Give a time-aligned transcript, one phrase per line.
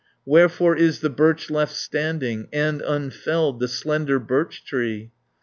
[0.25, 5.11] "Wherefore is the birch left standing, And unfelled the slender birch tree?"